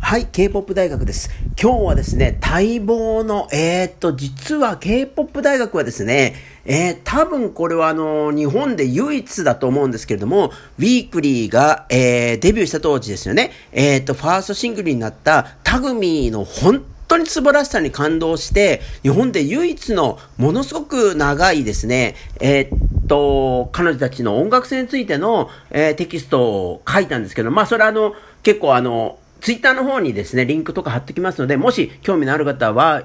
[0.00, 1.30] はい、K-POP 大学です。
[1.60, 6.34] 今日はですね、待望の、えー、っと、実は K-POP 大学はですね、
[6.64, 33.02] えー、多分これはあの、日本で唯一だと思うんですけれども、ウィークリーが、えー、デビューした当時ですよね、えー、っと、ファーストシングルになったタグミーの本当に素晴らしさに感動して、日本で唯一のものすごく長いですね、えー、っと、彼女たちの音楽性についての、えー、テキストを書いたんですけど、まあそれはあの、結構あの、ツイッターの方にですね、リンクとか貼ってきますので、もし興味のある方は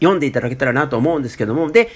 [0.00, 1.88] 読んでいただけたらなと思うんですけども、で、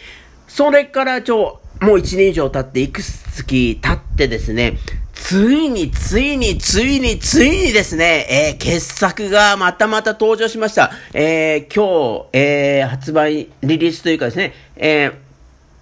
[0.48, 4.78] それからちょ、もう1年以上経って、いくつ月経ってですね、
[5.12, 10.90] ついに、ついに、ついに、ついにですね、えー、傑作がまたまた登場しました。
[11.12, 15.12] えー、今日、えー、発売、リリースというかですね、え、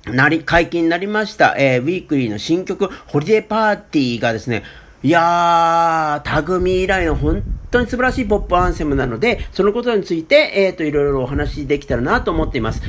[0.07, 4.65] なり、解禁になりました、え、ウィークリーの新曲、ホリデーパーティーがですね、
[5.03, 12.83] いやー、タグミ以来の本当に素晴らしいポップアンセムなので、そのことについて、えっ、ー、と、いろいろお話できたらなと思っています。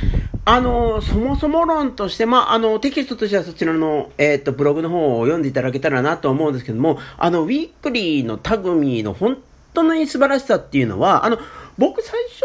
[0.44, 9.38] あの、そもそも論として、まあ、あの、テキストとしてはそちらの、えっ、ー、と、ブログの方を読んでいただけたらなと思うんですけども、あの、ウィークリーのタグミの本
[9.74, 11.40] 当に素晴らしさっていうのは、あの、
[11.78, 12.42] 僕最初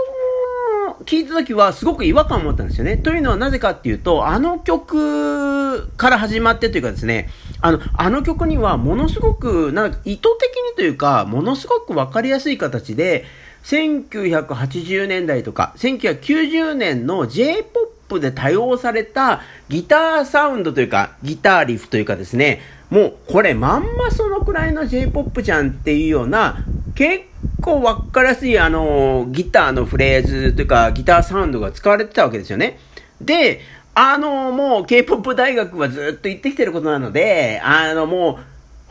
[1.05, 2.97] 聞いた時はすごく違和感を持ったんですよね。
[2.97, 7.28] というのはなぜかっていうと、あの曲から始まってというかですね、
[7.61, 13.25] あの、あの曲にはものすごく、なんか意図的にというか、ものすごくわかりやすい形で、
[13.65, 27.25] 1980年代とか、1990年の J-POP で多用されたギターサウンドというか、ギターリフというかですね、もうこれまんまそのくらいの J-POP じゃんっていうような、結
[27.61, 32.79] 構わかりやすいあの、ギターのフレーズというか、ギターサウンドが使われてたわけですよね。
[33.20, 33.61] で、
[33.98, 38.39] あの、もう K-POP 大学はずっと言ってきてることなので、あの、も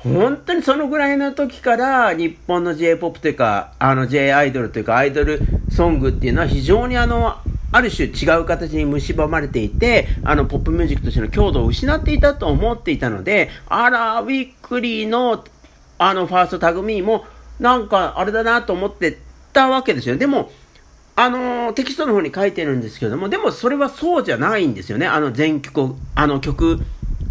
[0.03, 7.35] う、本当にそのぐらいの時から日本の J-POP というか、あの J アイドルというかアイドルソングっていうのは非常にあの、
[7.71, 15.43] ある種違う形に蝕まれていて、あの、ポップミュージックとしての強度を失っていたと思っていたので、あら、ウィークリーの、
[15.99, 17.25] あの、ファーストタグミーも、
[17.59, 19.19] なんか、あれだなと思って
[19.53, 20.17] たわけですよ。
[20.17, 20.49] でも、
[21.17, 25.07] あのー、テキストの方に書いてるんですけども、でもそれはそうじゃないんですよね。
[25.07, 26.81] あの全曲をあの曲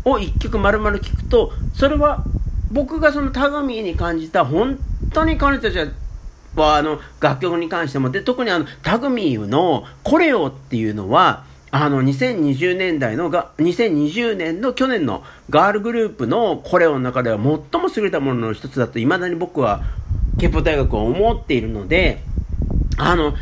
[0.04, 2.24] を一曲丸々聴くと、それは
[2.72, 4.78] 僕がそのタガミーに感じた本
[5.12, 5.78] 当に彼女たち
[6.56, 17.44] は、あの、楽曲に関しても、で、特にあの、タグミーのコレオっていうのは、あの、2020年代のが、2020年の去年のガールグループのコレオの中では最
[17.80, 19.82] も優れたものの一つだと、未だに僕は
[20.38, 22.22] 憲法大学は思っているので、
[22.96, 23.34] あの、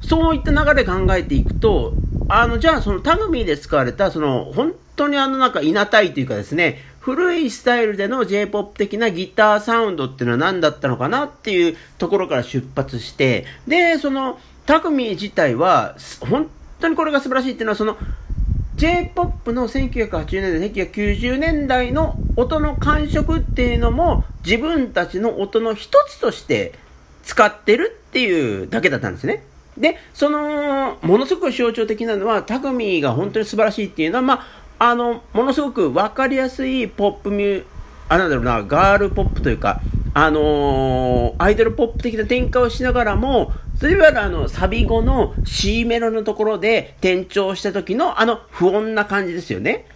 [0.00, 1.92] そういった流れで考えていくと、
[2.28, 17.96] あの、じゃあそのタグミーで使われた、その、本当にあのなんか、いなたいというかですね、古いスタイルでの J-POP 的なギターサウンドっていうのは何だったのかなっていうところから出発して、で、その、タグミー自体は、本当にこれが素晴らしいっていうのは、その、
[18.78, 26.74] J-POP の1980年代、1990年代の音の感触っていうのも自分たちの音の一つとして
[27.24, 29.42] 使ってるっていうだけだったんですね。
[29.78, 34.34] で、その、ものすごく象徴的なのは、タグミが本当に素晴らしいっていうのは、ま
[34.78, 37.64] あ、あの、ものすごくわかりやすいポップミュー、
[38.08, 39.80] あ、なんだろうな、ガールポップというか、
[40.14, 49.86] あのー、アイドルポップ的な展開をしながらも、それはあの、サビ後の C メロのところで転調した時のあの不穏な感じですよね。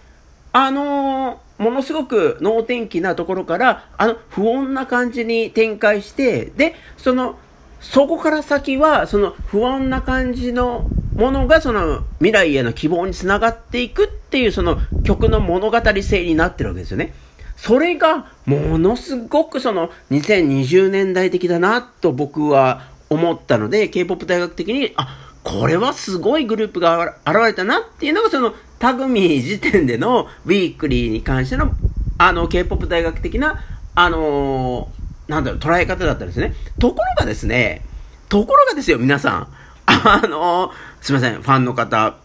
[0.52, 7.36] あのー、ものすごく能天気なところから、あの不穏な感じに展開して、で、その、
[7.82, 17.12] そこから先は、その不穏な感じのものがその未来への希望につながっていくっていうその曲の物語性になってるわけですよね。
[17.56, 31.72] それがものすごくその2020年代的だなと僕は思ったので、K-POP 大学的に、あ、これはすごいグループが現れたなっていうのがそのタグミー時点でのウィークリーに関しての
[32.18, 33.60] あの K-POP 大学的な
[33.94, 35.01] あのー、
[35.32, 36.54] なんだろう、捉え方だったんですね。
[36.78, 37.82] ところがですね、
[38.28, 39.48] ところがですよ、皆さん。
[39.86, 40.70] あの、
[41.00, 42.16] すいません、ファンの方、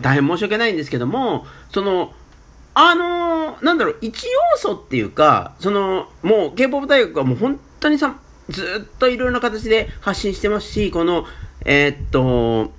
[0.00, 2.12] 大変申し訳ないんですけども、その、
[2.74, 8.16] あの、なんだろう、一要素っていうか、その、もう K-POP 大学はもう本当にさ、
[8.48, 11.24] ずっといろいろな形で発信してますし、この、
[11.64, 12.72] えー、っと、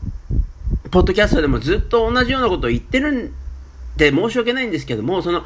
[0.91, 3.33] ポッドキャストでもずっと同じようなことを言ってるん
[3.97, 5.43] で申し訳ないんですけども、その、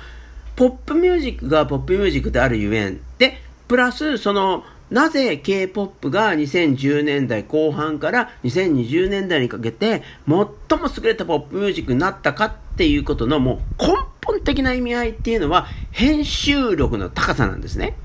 [0.56, 3.00] ポップミュージックがポップミュージックであるゆえん。
[3.18, 10.50] で、プラス、その、なぜ K-POP が2010年代後半から2020年代にかけて最も
[10.98, 13.94] 優れたポップミュージックになったかっていうことのもう根
[14.26, 17.96] 本的な意味合いっていうのは編集力の高さなんですね。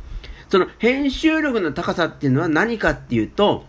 [0.51, 3.65] その編集力の高さっていうのは何かっていうと、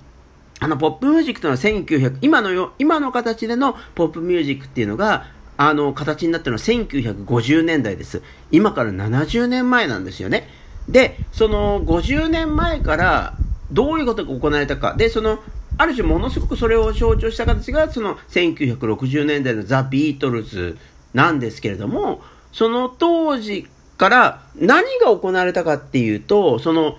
[0.60, 8.22] あの、ポップミュージックというのは1900、今のよ、今の形でのポップミュージックっていうのが、あの、形になったのは1950年代です。
[8.52, 10.50] 今から70年前なんですよね。
[10.88, 13.34] で、その50年前から
[13.72, 14.94] どういうことが行われたか。
[14.96, 15.40] で、その、
[15.78, 20.78] ある種ものすごくそれを象徴した形が、その1960年代のザ・ビートルズ
[21.14, 22.22] なんですけれども、
[22.52, 23.68] その当時
[23.98, 26.98] から何が行われたかっていうと、その、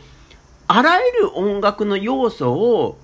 [0.68, 2.98] あらゆる音楽の要素を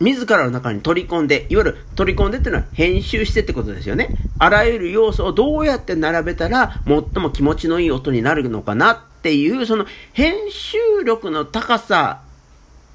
[0.00, 4.14] 自らの中に取り込んで、いわゆる取り込んでっていうのは編集してってことですよね。
[4.38, 12.22] あらゆる要素をどうやって並べたら最も気持ちのいい音になるのかなっていう、その編集力の高さ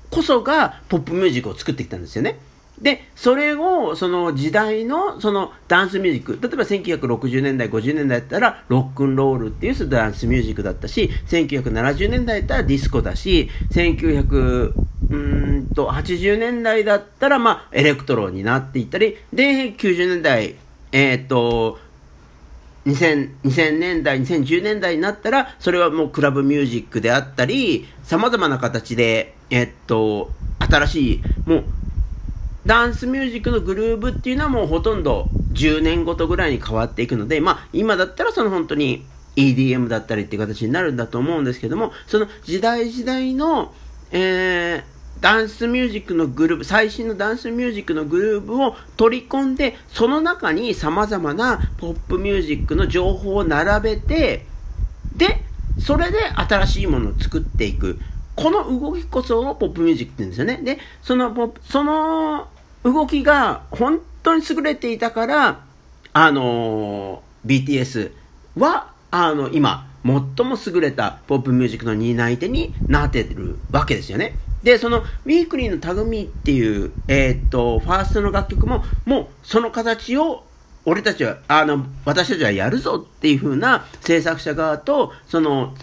[0.10, 2.40] こそがポップミュージックを作ってきたんですよね。
[2.80, 14.74] で、それを、その時代の、そのダンスミュージック、例えば1960年代、50年代だったら、ロックンロールっていうダンスミュージックだったし、1970年代だったらディスコだし、1900、
[15.10, 20.56] うんと、80年代だったら、まあ、エレクトロになっていったり、で、90年代、
[20.94, 21.78] えー、っと、
[22.86, 31.64] 2000, 2000年代、2010年代になったら、それはもうクラブミュージックであったり、様々な形で、えっと、新しい、もう、
[32.66, 39.06] ダンスミュージックのグルーブっていうのはもうほとんど10年ごとぐらいに変わっていくので、まあ今だったらその本当に
[39.36, 43.74] EDM だったりっていう形になるんだと思うんですけども、その時代時代の、
[44.12, 44.84] えー、
[45.22, 54.46] ダンスミュージックのグループ、最新のダンスミュージックのグループを取り込んで、その中に様々なポップミュージックの情報を並べて、
[55.16, 55.44] で、
[55.80, 58.00] それで新しいものを作っていく。
[58.36, 60.60] この動きこそをポップミュージックって言うんですよね。
[60.64, 62.48] で、そのポその
[62.84, 65.60] 動きが本当に優れていたから、
[66.14, 68.12] あのー、BTS
[68.58, 74.34] は、あの、今、最も優れたポップミュージックの担い手になってるわけですよね。
[74.64, 80.44] で、その、ウィークリーのタグミーっていう、えー、っと、ファーストの楽曲も、もう、その形を、
[80.86, 85.76] 俺たちは、あの、私たちはやるぞっていう風な制作者側と、その、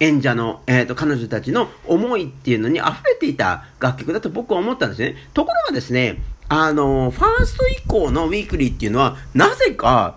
[0.00, 5.16] 演者の、えっ、ー、と、彼女たちの思いっていうのに溢れていた楽曲だと僕は思ったんですね。
[5.34, 10.16] ところがですね、あの、ファースト以降のウィークリーっていうのは、なぜか、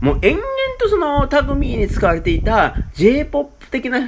[0.00, 0.44] もう延々
[0.78, 4.00] とそのタグミーに使われていた J-POP 的な、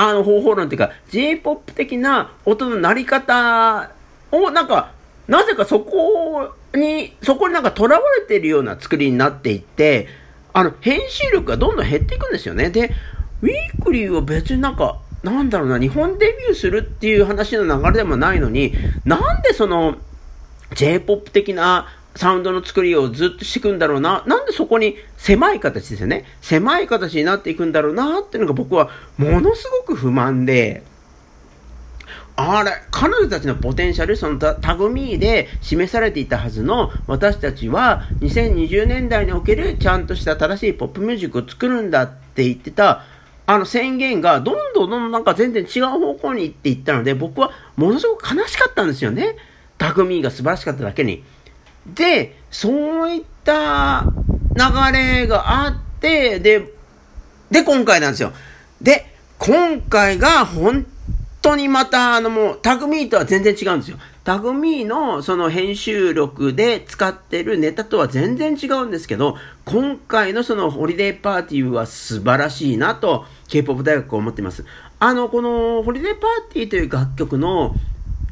[0.00, 3.90] あの方法論っていうか、J-POP 的な音の鳴り方
[4.32, 4.92] をなんか、
[5.28, 10.08] なぜかそこに、そこになんか囚われてるような作りになっていって、
[10.54, 12.70] あの、編集力がどんどん減っていくんですよね。
[12.70, 12.94] で、
[13.42, 18.72] ウィークリーは別になんか、なんだろうな、日本デビューするっていう話の流れでもないのに、
[19.04, 19.96] なんでその、
[20.74, 24.24] J-POP 的なサウンドの作りをずっとしていくんだろうな。
[24.26, 26.24] なんでそこに狭い形ですよね。
[26.40, 30.82] 狭い形になっていくんだろうなっていうのが僕はものすごく不満で、
[32.36, 43.04] あれ、彼女たちのポテンシャル、そのタグミーで示されていたはずの私たちは2020年代におけるちゃんとした正しいポップミュージックを作るんだって言ってた
[43.46, 49.36] あの宣言がどんどんどんどんなんか全然違う方向に行っていったので僕はものすごく悲しかったんですよね。
[49.76, 51.24] タグミーが素晴らしかっただけに。
[51.86, 54.04] で、そういった
[54.54, 56.72] 流れがあって、で、
[57.50, 58.32] で、今回なんですよ。
[58.80, 59.06] で、
[59.38, 60.86] 今回が本
[61.42, 63.98] 当にまた、あのもう、タグミーとは全然違うんですよ。
[64.22, 74.64] タグミーのその編集力で使ってるネタとは全然違うんですけど、今回のそのホリデーパーティーは素晴らしいなと、K-POP 大学は思っています。
[74.98, 77.74] あの、このホリデーパーティーという楽曲の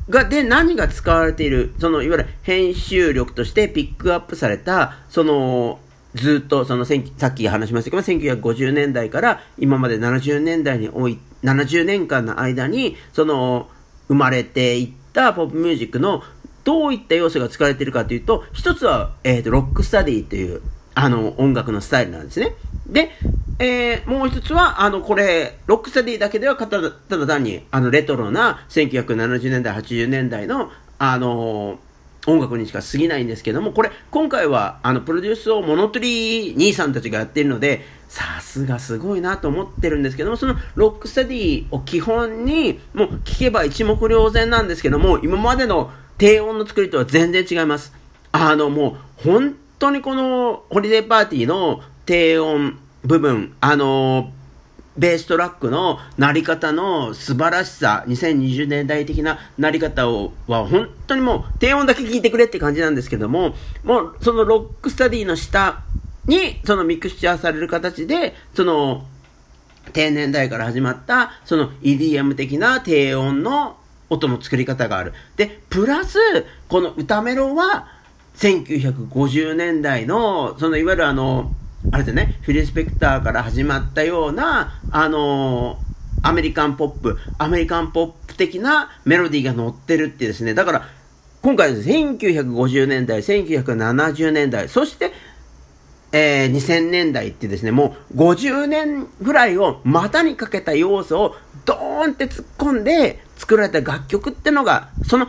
[0.09, 5.81] が、で、何が使われている、その、いわゆる編集力としてピックアップされた、その、
[6.15, 6.95] ずっと、その、さ
[7.27, 13.69] っき話しましたけど、1950年代から今まで70年代におい、70年間の間に、その、
[14.09, 16.23] 生まれていったポップミュージックの
[16.65, 20.63] どういった要素が使われているかというと、一つは、えっ、ー、と、ロックステディという、
[21.01, 22.57] あの、音楽のスタイルなんですね。
[22.89, 23.13] で、
[23.61, 47.93] えー、もう一つは、あの、これ、ロックステディだけではただただ単に、あの、レトロな1970年代、80年代の、あのー、音楽にしか過ぎないんですけども、これ、今回は、あの、プロデュースをモノトリー兄さんたちがやっているので、さすがすごいなと思ってるんですけども、そのロックスタディを基本に、もう聞けば一目瞭然なんですけども、今までの低音の作りとは全然違います。
[48.33, 54.33] あの、もう、本当にこの、ホリデーパーティーの低音、部分、あの、
[54.99, 63.55] ベーストラックのなり方の素晴らしさ、2020年代的ななり方をは本当にもう低音だけ聞いてくれって感じなんですけども、
[63.85, 65.85] もうそのロックスタディの下
[66.27, 69.07] にそのミクスチャーされる形で、その
[69.93, 73.77] 低年代から始まったその EDM 的な低音の
[74.11, 75.13] 音の作り方がある。
[75.37, 76.19] で、プラス、
[76.69, 77.98] この歌メロは、
[78.39, 81.53] 1950年代の、そのいわゆるあの、
[81.91, 85.79] あれでね、フィリス・ペクターから始まったような、あの
[86.23, 90.89] アメリカンポップ、アメリカンポップ的なメロディーが乗ってるってですね、だから、
[91.43, 95.13] 今回です、1950年代、1970年代、そして、
[96.13, 105.27] えー、2000年代ってですね、もう50年ぐらいを股にかけた要素をドーンって突っ込んで作られた楽曲ってのが、その、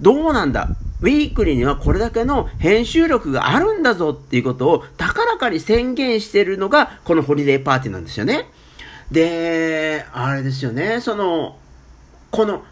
[0.00, 0.68] どうなんだ？
[1.00, 8.50] ウィークリーにはこれだけの編集力があるんだぞっていうことを高らかに宣言してるのがこのホリデーパーティーなんですよね。
[9.10, 11.56] で、あれですよね、その、
[12.30, 12.62] この、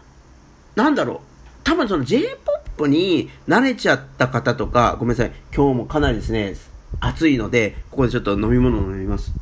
[0.75, 1.19] なんだろう、
[1.63, 6.55] 多分その J-POP に慣れちゃった方とか、ごめんなさい、今日もかなりですね、
[6.99, 9.33] 暑いので、ここでちょっと飲み物を飲みます。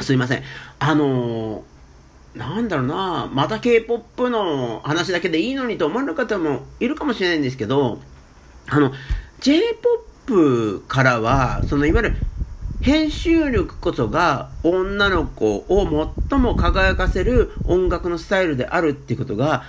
[0.00, 0.42] すいません。
[0.78, 1.71] あのー
[2.34, 8.00] なんだろうな、また K-POP の話だけでいいのにと思われる方もいるかもしれないんですけど、
[8.68, 8.92] あの、
[9.40, 12.16] J-POP からは、そのいわゆる
[12.80, 19.64] 編集力こそが女の子を最も輝かせる音楽のスタイルであるっていうことが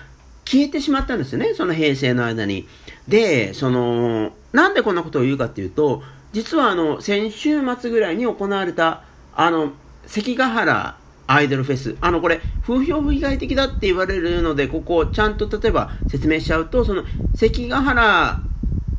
[0.46, 2.68] 消えてしまったんですよね、その平成の間に。
[3.08, 6.02] で、その、なんでこんなことを言うかっていうと、
[6.32, 9.04] 実はあの、先週末ぐらいに行われた、
[9.36, 9.74] あの、
[10.08, 11.96] 関ヶ原アイドルフェス。
[12.02, 17.04] あの、これ、風評被害的だって言われるので、ここ、ちゃんと例えば説明しちゃうと、その、
[17.36, 18.42] 関ヶ原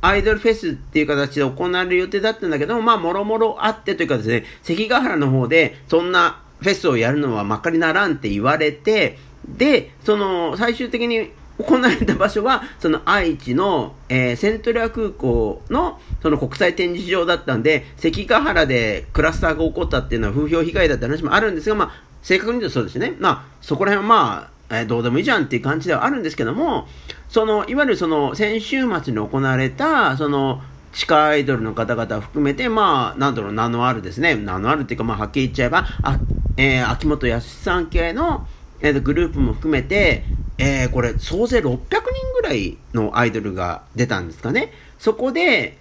[0.01, 23.15] アイドルフェスっていう形で行われる予定だったんだけども、まあ、もろもろあってというかですね、関ヶ原の方で、そんなフェスをやるのはまかりならんって言われて、で、その、最終的に行われた場所は、その愛知の、えー、セントリア空港の、その国際展示場だったんで、関ヶ原でクラスターが起こったっていうのは風評被害だって話もあるんですが、まあ、正確に言うとそうですね。
[23.21, 26.89] まあ、そこら辺はまあ、えー、どうでもいいじゃんっていう感じではあるんですけども、
[27.29, 30.63] その、いわゆるその、先週末に行われた、その、
[30.95, 36.19] 地下アイドルの方々含めて、まあ、なんだろう、名のあるですね、名のあるっていうか、まあ、はっきり言っちゃえば、あ、
[36.57, 38.49] えー、秋元康さん系の、
[38.81, 40.25] えー、グループも含めて、
[40.57, 42.01] えー、これ、総勢600人
[42.35, 44.73] ぐらいのアイドルが出たんですかね。
[44.99, 45.77] そこで、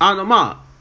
[0.00, 0.73] あの、まあ、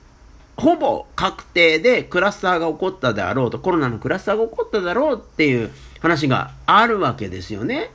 [0.58, 7.90] ほぼ確定でクラスターが起こったであろうと、コロナのクラスターが起こっただろうっていう話があるわけですよね。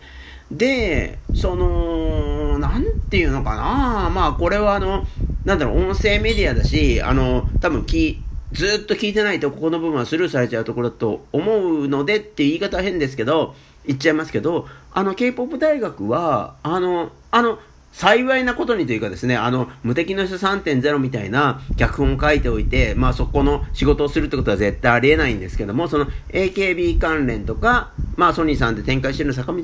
[0.51, 5.07] で、その、なんていうのかな、まあこれはあの、
[5.45, 8.23] なんだろう、音声メディアだし、あの、多分き、
[8.53, 13.55] ずっと聞いてないとここの部分はスルーされちゃうところだと思うのでっていう言い方は変ですけど、
[13.87, 17.59] 言っちゃいますけど、あの K-POP 大学は、あの、あの、
[17.93, 29.63] 幸いなことにというかですね、あの、無敵の人3.0みたいな脚本を書いておいて、まあそこの仕事をするってことは絶対ありえないんですけども、その AKB 関連とか、まあソニーさんで展開してる坂道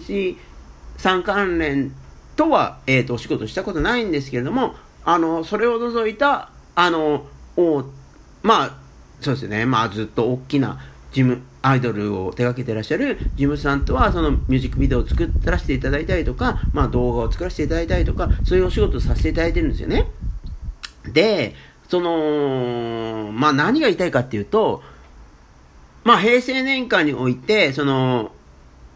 [0.96, 1.94] さん関連
[2.36, 7.26] とは、えっ、ー、と、お仕事したことないんですけれども、あの、それを除いた、あの、
[7.56, 7.84] お
[8.42, 8.76] まあ、
[9.20, 10.80] そうですね、まあずっと大きな
[11.14, 20.08] 事務、アイドルを手掛けてらっしゃる事務さんとはそのミュージックビデオを作らせていただいたりとか、まあ、動画を作らせていただいたりとかそういうお仕事をさせていただいてるんですよね。
[21.12, 21.54] で
[21.88, 24.82] そのまあ何が言いたいかっていうと
[26.02, 28.32] まあ平成年間においてその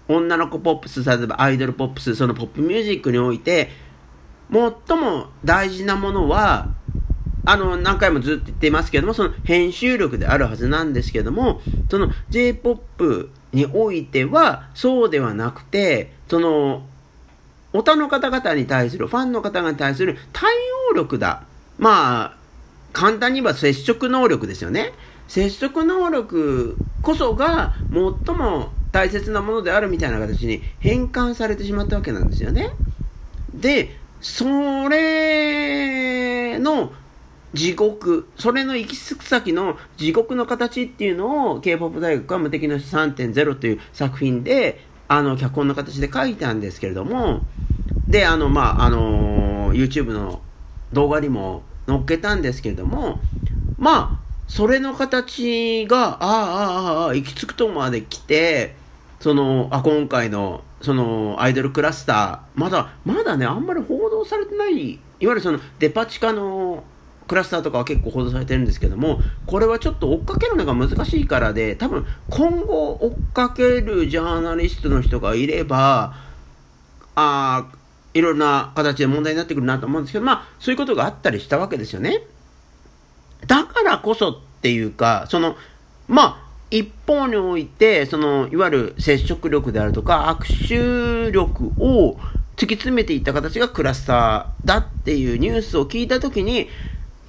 [0.08, 3.68] 女の子ポップス、例えばアイドルポップス、そのポップミュージックにおいて、
[4.50, 6.68] 最も大事なものは、
[7.48, 16.86] あの、何回もずっと言ってますけども、その編集力であるはずなんですけども、その J-POP においては、そうではなくて、その、
[17.72, 20.52] オタの方々に対する、ファンの方々に対する対
[20.92, 21.44] 応力だ。
[21.78, 22.36] まあ、
[22.92, 24.92] 簡単に言えば接触能力ですよね。
[25.26, 27.76] 接触能力こそが
[28.26, 32.72] 最も大切なものであるみたいな形に変換されてしまったわけなんですよね。
[33.54, 34.44] で、そ
[34.90, 36.92] れの
[37.58, 47.40] 地獄、それの行き着く先の地獄の形っていうのを K-POP 大学は無敵の人3.0という作品で、あの、脚本の形で書いたんですけれども、
[48.06, 50.40] で、あの、まあ、あの、YouTube の
[50.92, 53.18] 動画にも載っけたんですけれども、
[53.76, 58.76] まあ、それの形が、ああ、ああ、ああ、行き着くとまで来て、
[59.18, 66.84] その、あ、今回の、その、アイドルクラスター、まだ、まだね、あんまり報道されてない、いわゆるその、デパ地下の
[67.28, 76.14] クラスターとかは結構報道されてるんですけども、これはちょっと追っかけるのが難しいからで、多分今後追っかけるジャーナリストの人がいれば、
[77.14, 77.68] あ
[78.14, 82.22] いろんな形で問題になってくるなと思うんですけど、まあ、そういうことがあったりしたわけですよね。
[83.46, 85.56] だからこそっていうか、その、
[86.08, 92.18] まあ、一方において、その、いわゆる接触力であるとか、握手力を
[92.56, 96.68] 突き詰めていった形がクラスターだっていうニュースを聞いたときに、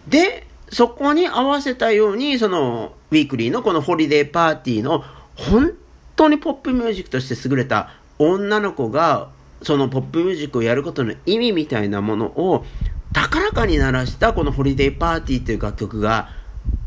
[0.09, 5.03] で、そこに合わせたように、その、ウィークリーのこのホリデーパーティーの、
[5.35, 5.73] 本
[6.15, 9.29] 当にポップミュージックとして優れた女の子が、
[9.61, 12.65] そのポップミュージックをやることの意味みたいなものを、
[13.13, 16.29] 高らかに鳴らしたこのホリデーパーティーという楽曲が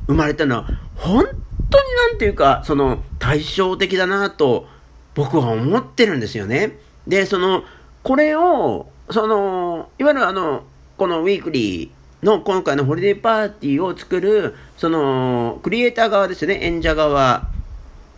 [0.06, 4.66] 生まれたのは、本当になんていうか、その対照的だなと
[5.14, 6.78] 僕は思ってるんですよね。
[7.06, 7.64] で、その、
[8.02, 10.64] これを、その、いわゆるあの、
[10.96, 17.48] このウィークリーの今回のホリデーパーティーを作る、その、クリエイター側ですね、演者側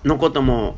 [0.05, 0.77] のことも、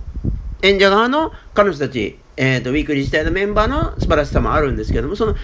[0.63, 5.35] 演者側の彼女たち、えっ、ー、と、ウィークリー自体のメンバーの素晴らしさもあるんですけども、その、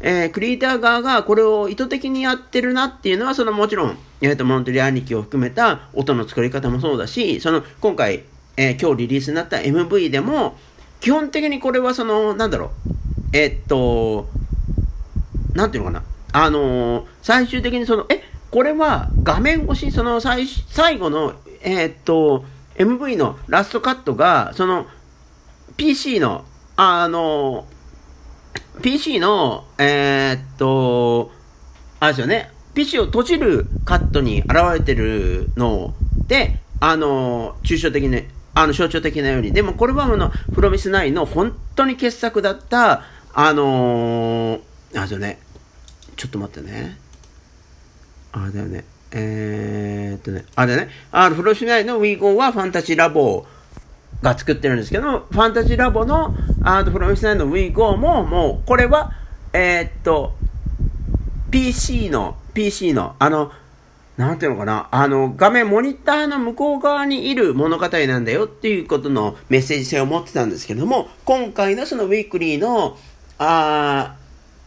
[0.00, 8.22] えー、クリエイター側がこれを意図的にやってるなっていうのは、そのもちろん、えっ、ー、と、モントリア兄貴を含めた音の作り方もそうだし、その、今回、
[8.56, 10.56] えー、今日リリースになった MV でも、
[11.00, 14.28] 基本的にこれはその、なんだろう、えっと、
[15.54, 22.44] なんていうのかな、あの最終的にその、え、これは画面越し、その最最後の、えっと、
[22.76, 24.86] MV のラストカットが、その、
[25.76, 26.44] PC の、
[26.76, 27.66] あの
[28.82, 31.30] PC の、えー、っと、
[32.00, 35.94] あれですよね、PC を閉じるカットに現れてるの
[36.26, 38.18] で、あの、抽象的な、
[38.54, 39.52] あの、象徴的なように。
[39.52, 43.02] でもこれはあの、プロミス9の本当に傑作だった、
[43.34, 44.60] あのー、
[44.94, 45.38] あれだよね、
[46.16, 46.98] ちょっと待ってね。
[48.32, 48.84] あれだよね。
[49.12, 50.90] えー、っとね、あれだね。
[51.10, 53.46] あの、プロミス9の WeGo はファンタジーラボ
[54.22, 59.12] が作ってるんですけど、ファンタジーラボの、あと、プロミスナインの WeGo も、もう、これは、
[59.52, 60.34] えー、っと、
[61.50, 63.52] PC の、PC の、あの、
[64.16, 72.96] なんていうのかな、あの、画面、モニターの向こう側にいる物語なんだよっていうことのメッセージ性を持ってたんですけども、今回のそのウィークリーの、
[73.38, 74.21] あー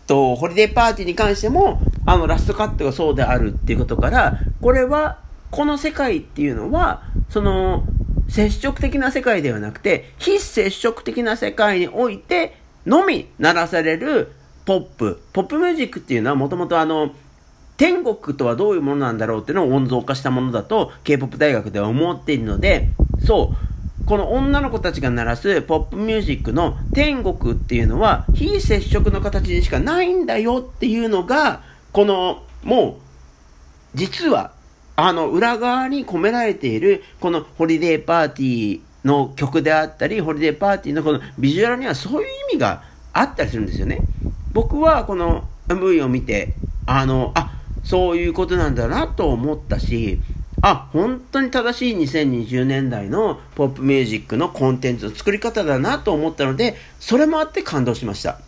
[0.07, 5.19] と、ホリデーパーティーに関しても、あの、ラストカットがそうであるっていうことから、これは、
[5.51, 7.83] この世界っていうのは、その、
[8.27, 14.31] 接触的な世界ではなくて、非接触的な世界においてのみ鳴らされる
[14.65, 15.21] ポップ。
[15.33, 17.11] ポップミュージックっていうのはもともとあの、
[17.77, 22.89] 天国とはどういうものなんだろうっていうのを温存化したものだと K-POP 大学では思っているので、
[23.25, 23.74] そう、
[24.05, 32.99] この女の子たちが鳴らすポップミュージックの天国っていうのは非接触の形でしかないんだよっていうのが、この、も
[33.93, 34.51] う、実は
[34.97, 43.99] あの、裏側に込められている、このホリデーパーティーの曲であったり、ホリデーパーティーのこのビジュアルにはそういう意味があったりするんですよね。
[44.53, 46.53] 僕はこの MV を見て、
[46.85, 47.51] あの、あ、
[47.83, 50.19] そういうことなんだなと思ったし、
[50.67, 58.39] あ、本当に正しい2020年代のポップミュージックのコンテンツの作り方だなと思ったので、それもあって感動しました。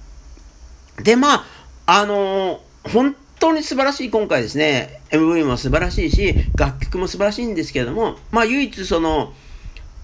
[1.03, 1.45] で、まあ、
[1.85, 9.33] あのー、本当に素晴らしい今回ですね、MV も素晴らしいし、楽曲も素晴らしいんですけれども、まあ唯一その、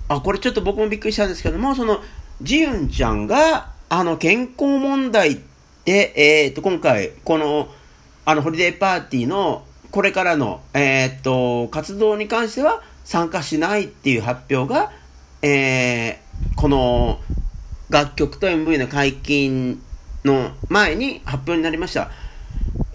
[0.07, 1.99] あ、これちょっと僕もびっくりしたんですけども、その、
[2.43, 5.39] ジユンちゃんが、あの、健康問題
[5.83, 7.69] で、えっ、ー、と、今回、この、
[8.23, 14.91] あの、ホリデーパーティーの、これからの、えっ、と、活動に関しては参加しないっていう発表が、
[15.43, 17.19] えー、この、
[17.91, 19.83] 楽曲と MV の解禁
[20.25, 22.09] の前に発表になりました。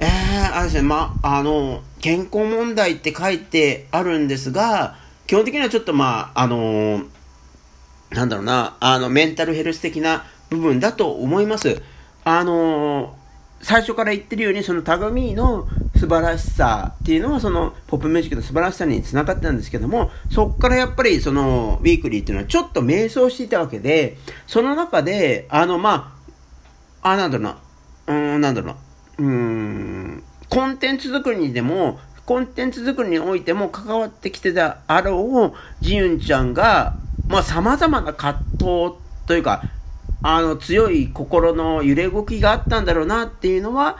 [0.00, 4.96] えー、あれですね、ま、あの、健康問題って書いてあるんですが、
[5.28, 7.04] 基本的にはちょっとまあ、あの
[8.10, 11.80] なんだろうな、あの、メンタルヘルス的な部分だと思います。
[12.24, 13.14] あの
[13.60, 26.18] 最初から言ってるように、そのタガミーの素晴らしさっていうのは、そのポップミュージックの素晴らしさにつながってたんですけども、そこからやっぱりそのウィークリーっていうのはちょっと迷走していたわけで、その中で、あの、ま
[27.02, 27.58] あ、あ、なんだろうな、
[28.06, 28.74] うーん、なんだろ
[29.18, 36.94] うな、うん、コンテンツ作りにでも、コンテンツ作りにおいても関わってきてたあろう、ジユンちゃんが、
[37.28, 38.58] まあ、様々な葛藤
[39.26, 39.62] というか、
[40.22, 43.98] あの、強い心の揺れ動きがあったんだろうなっていうのは、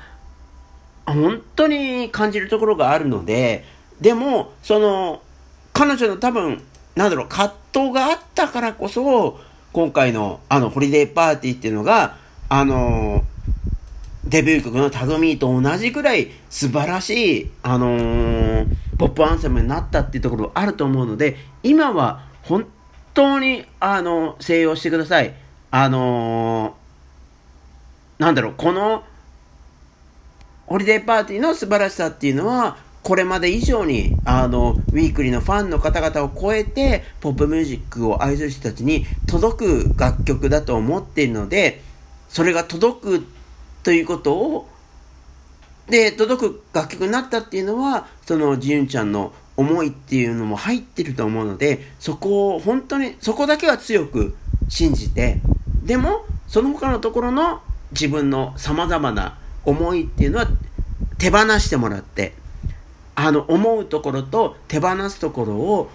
[1.13, 3.65] 本当に感じるところがあるので、
[4.01, 5.23] でも、その、
[5.73, 6.63] 彼女の多分、
[6.95, 9.39] なんだろう、葛藤があったからこそ、
[9.73, 12.17] 今回の、あの、ホリデーパーティーっていうのが、
[12.51, 13.25] あの
[14.25, 18.67] デビュー曲のタグミーと同じくらい素晴らしい、あのー、
[18.99, 22.67] ポップアンセムになったっていうところあると思うので、今は本
[23.15, 25.35] 当に、あの、静養してください。
[25.71, 29.05] あのー、なんだろう、この、
[30.69, 41.81] ホリデーパーティーの素晴らしさっていうのは、これまで以上に、あの、ウィークリーのファンの方々を超えて、ポップミュージックを愛する人たちに届く楽曲だと思っているので、
[42.29, 43.27] それが届く
[43.83, 44.69] ということを、
[45.89, 54.37] で、届く楽曲になったっていうのは、その、じゆんちゃんの思いっていうのも入ってると思うので、そこを本当に、そこだけは強く
[54.69, 55.41] 信じて、
[55.83, 60.49] でも、その他のところの自分の様々な思いっていうのは
[61.19, 62.35] 手放してもらって、
[63.15, 65.91] あの、思うところと手放すところを、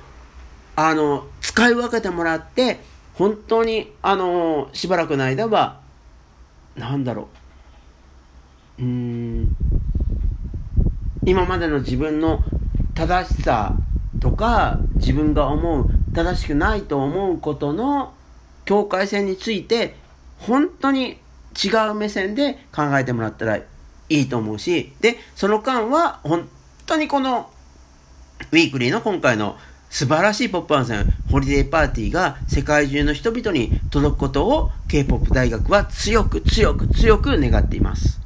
[0.75, 2.79] あの、使い分けてもらって、
[3.13, 5.79] 本当に、あの、しばらくの間は、
[6.75, 7.29] なんだろ
[8.79, 9.55] う、うん、
[11.25, 12.43] 今までの自分の
[12.95, 13.75] 正しさ
[14.19, 18.13] とか、自分が思う、正しくないと思うことの
[18.65, 19.95] 境界線について、
[20.39, 21.19] 本当に
[21.53, 23.63] 違う目線で考えてもらったらい
[24.09, 26.47] いと思うし、で、その間は、本
[26.85, 27.49] 当にこの、
[28.51, 29.57] ウィークリーの今回の
[29.89, 38.22] 素晴らしいポップアンセン、ホリデーパーティーが世界中の人々に届くことを K-POP 大学は強く強く強く願っています。